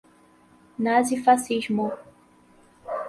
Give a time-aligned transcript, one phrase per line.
[0.81, 1.85] nazifascismo